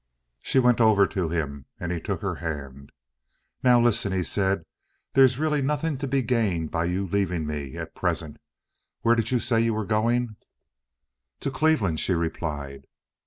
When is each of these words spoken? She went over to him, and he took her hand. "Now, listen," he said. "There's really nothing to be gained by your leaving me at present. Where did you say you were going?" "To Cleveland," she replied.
She 0.41 0.57
went 0.57 0.81
over 0.81 1.05
to 1.09 1.29
him, 1.29 1.67
and 1.79 1.91
he 1.91 2.01
took 2.01 2.23
her 2.23 2.37
hand. 2.41 2.91
"Now, 3.61 3.79
listen," 3.79 4.11
he 4.11 4.23
said. 4.23 4.63
"There's 5.13 5.37
really 5.37 5.61
nothing 5.61 5.99
to 5.99 6.07
be 6.07 6.23
gained 6.23 6.71
by 6.71 6.85
your 6.85 7.03
leaving 7.03 7.45
me 7.45 7.77
at 7.77 7.93
present. 7.93 8.37
Where 9.01 9.13
did 9.13 9.29
you 9.29 9.37
say 9.37 9.61
you 9.61 9.75
were 9.75 9.85
going?" 9.85 10.37
"To 11.41 11.51
Cleveland," 11.51 11.99
she 11.99 12.15
replied. 12.15 12.87